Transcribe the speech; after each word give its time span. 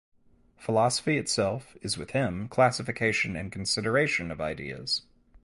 Philosophy 0.57 1.19
itself 1.19 1.77
is 1.83 1.95
with 1.95 2.09
him 2.09 2.47
classification 2.47 3.35
and 3.35 3.51
consideration 3.51 4.31
of 4.31 4.41
ideas. 4.41 5.03